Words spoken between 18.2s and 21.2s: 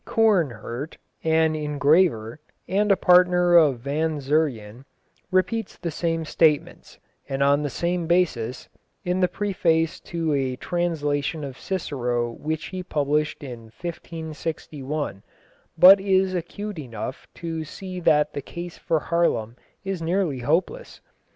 the case for Haarlem is nearly hopeless.